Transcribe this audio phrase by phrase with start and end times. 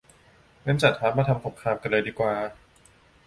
[0.65, 2.33] งั้นจัดทัพ มาทำสงครามกันเลยดีกว่า!